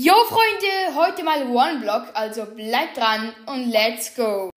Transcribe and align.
Jo 0.00 0.14
Freunde, 0.28 0.94
heute 0.94 1.24
mal 1.24 1.42
One 1.50 1.80
Block, 1.80 2.04
also 2.14 2.44
bleibt 2.44 2.98
dran 2.98 3.34
und 3.46 3.68
let's 3.68 4.14
go. 4.14 4.48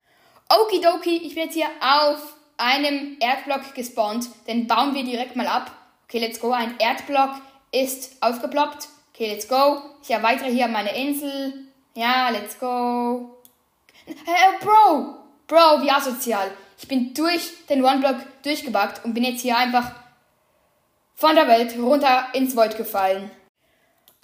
Okidoki, 0.48 1.16
ich 1.16 1.34
bin 1.34 1.46
jetzt 1.46 1.54
hier 1.54 1.66
auf 1.80 2.36
einem 2.56 3.16
Erdblock 3.18 3.74
gespawnt, 3.74 4.28
den 4.46 4.68
bauen 4.68 4.94
wir 4.94 5.02
direkt 5.02 5.34
mal 5.34 5.48
ab. 5.48 5.72
Okay, 6.04 6.20
let's 6.20 6.38
go, 6.38 6.52
ein 6.52 6.76
Erdblock 6.78 7.30
ist 7.72 8.22
aufgeploppt. 8.22 8.86
Okay, 9.12 9.32
let's 9.32 9.48
go. 9.48 9.82
Ich 10.00 10.12
erweitere 10.12 10.48
hier 10.48 10.68
meine 10.68 10.94
Insel. 10.94 11.66
Ja, 11.94 12.28
let's 12.28 12.56
go. 12.60 13.36
Äh, 14.06 14.64
Bro, 14.64 15.16
Bro, 15.48 15.82
wie 15.82 15.90
asozial. 15.90 16.52
Ich 16.78 16.86
bin 16.86 17.14
durch 17.14 17.66
den 17.66 17.84
One-Block 17.84 18.18
durchgebackt 18.44 19.04
und 19.04 19.12
bin 19.12 19.24
jetzt 19.24 19.40
hier 19.42 19.56
einfach 19.56 19.90
von 21.16 21.34
der 21.34 21.48
Welt 21.48 21.76
runter 21.76 22.28
ins 22.32 22.54
Void 22.54 22.76
gefallen. 22.76 23.28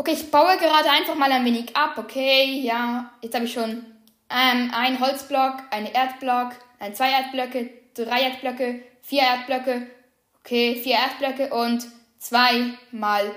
Okay, 0.01 0.12
ich 0.12 0.30
baue 0.30 0.57
gerade 0.59 0.91
einfach 0.91 1.17
mal 1.17 1.33
ein 1.33 1.45
wenig 1.45 1.77
ab. 1.77 1.98
Okay, 1.98 2.61
ja, 2.61 3.11
jetzt 3.20 3.34
habe 3.34 3.47
ich 3.47 3.52
schon 3.52 3.84
ähm, 4.30 4.73
ein 4.73 5.01
Holzblock, 5.01 5.56
einen 5.73 5.87
Erdblock, 5.87 6.52
ein 6.79 6.95
zwei 6.95 7.11
Erdblöcke, 7.11 7.69
drei 7.95 8.23
Erdblöcke, 8.23 8.84
vier 9.03 9.23
Erdblöcke. 9.23 9.91
Okay, 10.39 10.80
vier 10.80 10.95
Erdblöcke 10.95 11.53
und 11.53 11.84
zwei 12.19 12.75
mal 12.92 13.34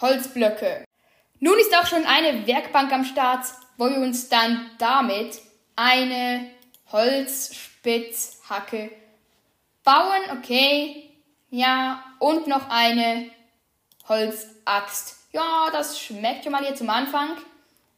Holzblöcke. 0.00 0.84
Nun 1.40 1.58
ist 1.58 1.76
auch 1.76 1.86
schon 1.86 2.06
eine 2.06 2.46
Werkbank 2.46 2.92
am 2.92 3.04
Start, 3.04 3.46
wo 3.76 3.90
wir 3.90 3.98
uns 3.98 4.28
dann 4.28 4.70
damit 4.78 5.40
eine 5.74 6.48
Holzspitzhacke 6.92 8.92
bauen. 9.82 10.38
Okay, 10.38 11.10
ja, 11.50 12.04
und 12.20 12.46
noch 12.46 12.70
eine 12.70 13.30
Holzaxt. 14.08 15.23
Ja, 15.34 15.68
das 15.72 15.98
schmeckt 15.98 16.44
schon 16.44 16.52
mal 16.52 16.64
hier 16.64 16.76
zum 16.76 16.88
Anfang. 16.88 17.30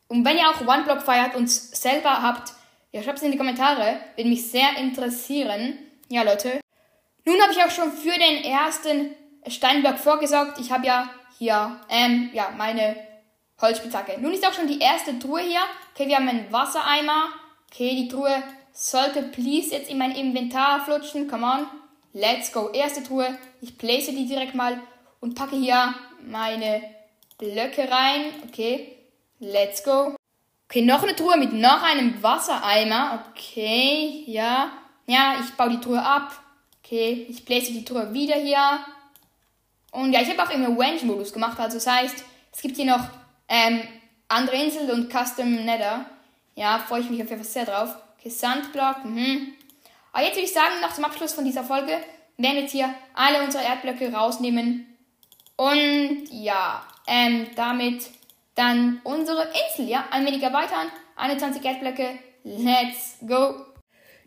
Und 0.09 0.25
wenn 0.25 0.39
ihr 0.39 0.49
auch 0.49 0.67
OneBlock 0.67 1.03
feiert 1.03 1.35
und 1.35 1.51
selber 1.51 2.23
habt, 2.23 2.55
ja, 2.93 3.03
schreibt 3.03 3.19
es 3.19 3.25
in 3.25 3.31
die 3.31 3.37
Kommentare. 3.37 4.01
Würde 4.17 4.31
mich 4.31 4.51
sehr 4.51 4.79
interessieren. 4.79 5.79
Ja, 6.09 6.23
Leute. 6.23 6.61
Nun 7.27 7.39
habe 7.43 7.53
ich 7.53 7.63
auch 7.63 7.71
schon 7.71 7.93
für 7.93 8.19
den 8.19 8.43
ersten 8.43 9.15
Steinblock 9.47 9.99
vorgesorgt. 9.99 10.59
Ich 10.59 10.73
habe 10.73 10.87
ja 10.87 11.11
hier, 11.39 11.79
ähm, 11.91 12.31
ja, 12.33 12.55
meine 12.57 12.97
Holzspitzhacke. 13.61 14.19
Nun 14.19 14.33
ist 14.33 14.47
auch 14.47 14.55
schon 14.55 14.69
die 14.69 14.81
erste 14.81 15.19
Truhe 15.19 15.43
hier. 15.43 15.61
Okay, 15.93 16.09
wir 16.09 16.17
haben 16.17 16.29
einen 16.29 16.51
Wassereimer. 16.51 17.29
Okay, 17.71 17.97
die 17.97 18.09
Truhe 18.09 18.43
sollte 18.73 19.23
please 19.23 19.75
jetzt 19.75 19.91
in 19.91 19.99
mein 19.99 20.13
Inventar 20.13 20.83
flutschen. 20.83 21.29
Come 21.29 21.45
on. 21.45 21.67
Let's 22.15 22.51
go. 22.51 22.71
Erste 22.71 23.03
Truhe. 23.03 23.37
Ich 23.61 23.77
place 23.77 24.07
die 24.07 24.27
direkt 24.27 24.55
mal 24.55 24.81
und 25.21 25.35
packe 25.35 25.57
hier 25.57 25.95
meine 26.23 26.96
Blöcke 27.39 27.91
rein. 27.91 28.33
Okay. 28.49 28.97
Let's 29.39 29.83
go. 29.83 30.17
Okay, 30.69 30.83
noch 30.83 31.03
eine 31.03 31.15
Truhe 31.15 31.37
mit 31.37 31.53
noch 31.53 31.83
einem 31.83 32.23
Wassereimer. 32.23 33.25
Okay, 33.31 34.25
ja. 34.27 34.73
Ja, 35.07 35.37
ich 35.41 35.55
baue 35.55 35.71
die 35.71 35.81
Truhe 35.81 36.03
ab. 36.03 36.33
Okay, 36.83 37.27
ich 37.29 37.45
place 37.45 37.69
die 37.69 37.85
Truhe 37.85 38.13
wieder 38.13 38.37
hier. 38.37 38.81
Und 39.93 40.13
ja, 40.13 40.21
ich 40.21 40.31
habe 40.31 40.43
auch 40.43 40.51
im 40.51 40.79
Range-Modus 40.79 41.33
gemacht. 41.33 41.59
Also 41.59 41.77
das 41.77 41.87
heißt, 41.87 42.25
es 42.53 42.61
gibt 42.61 42.77
hier 42.77 42.87
noch 42.87 43.09
ähm, 43.49 43.83
andere 44.29 44.57
Inseln 44.57 44.91
und 44.91 45.11
Custom 45.11 45.65
Nether. 45.65 46.07
Ja, 46.55 46.79
freue 46.79 47.01
ich 47.01 47.11
mich 47.11 47.23
auf 47.23 47.29
jeden 47.29 47.43
Fall 47.43 47.53
sehr 47.53 47.67
drauf. 47.67 47.95
Okay, 48.19 48.31
Sandblock. 48.31 49.05
Mhm. 49.05 49.53
Aber 50.13 50.25
jetzt 50.25 50.37
würde 50.37 50.47
ich 50.47 50.53
sagen, 50.53 50.81
nach 50.81 50.95
dem 50.95 51.05
Abschluss 51.05 51.35
von 51.35 51.45
dieser 51.45 51.63
Folge 51.63 51.93
werden 52.39 52.57
jetzt 52.57 52.73
hier 52.73 52.95
alle 53.15 53.43
unsere 53.45 53.63
Erdblöcke 53.63 54.13
rausnehmen. 54.13 54.87
Und 55.57 56.27
ja, 56.31 56.83
ähm, 57.07 57.47
damit 57.57 58.11
dann 58.55 59.01
unsere 59.05 59.43
Insel, 59.43 59.89
ja, 59.89 60.07
ein 60.11 60.27
wenig 60.27 60.43
erweitern. 60.43 60.91
21 61.17 61.65
Erdblöcke. 61.65 62.19
Let's 62.45 63.19
go. 63.21 63.67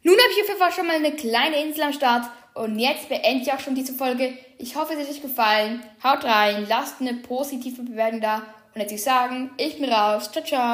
Nun 0.04 0.16
habe 0.16 0.32
ich 0.32 0.42
auf 0.42 0.48
jeden 0.48 0.60
Fall 0.60 0.72
schon 0.72 0.88
mal 0.88 0.96
eine 0.96 1.12
kleine 1.14 1.62
Insel 1.62 1.84
am 1.84 1.94
Start. 1.94 2.26
Und 2.54 2.80
jetzt 2.80 3.10
beende 3.10 3.44
ich 3.44 3.54
auch 3.54 3.60
schon 3.60 3.76
diese 3.76 3.94
Folge. 3.94 4.38
Ich 4.58 4.76
hoffe, 4.76 4.94
es 4.94 5.00
hat 5.00 5.16
euch 5.16 5.22
gefallen. 5.22 5.82
Haut 6.04 6.24
rein, 6.24 6.66
lasst 6.68 7.00
eine 7.00 7.14
positive 7.16 7.84
Bewertung 7.84 8.22
da. 8.22 8.44
Und 8.74 8.82
jetzt 8.82 8.92
ich 8.92 9.04
sagen, 9.04 9.52
ich 9.58 9.80
bin 9.80 9.92
raus. 9.92 10.32
Ciao, 10.32 10.44
ciao. 10.44 10.68